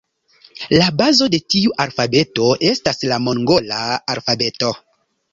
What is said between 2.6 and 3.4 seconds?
estas la